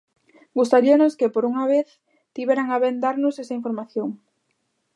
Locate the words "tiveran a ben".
2.35-2.95